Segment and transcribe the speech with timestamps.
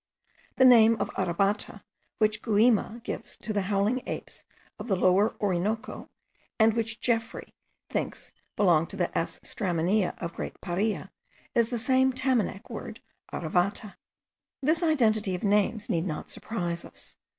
[0.55, 1.83] The name of arabata,
[2.17, 4.45] which Gumilla gives to the howling apes
[4.79, 6.09] of the Lower Orinoco,
[6.57, 7.43] and which Geoffroy
[7.87, 9.39] thinks belongs to the S.
[9.43, 11.11] straminea of Great Paria,
[11.53, 12.99] is the same Tamanac word
[13.31, 13.95] aravata.
[14.59, 17.15] This identity of names need not surprise us.